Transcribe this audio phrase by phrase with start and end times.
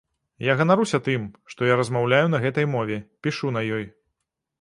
[0.43, 2.97] Я ганаруся тым, што я размаўляю на гэтай мове,
[3.29, 3.85] пішу на ёй.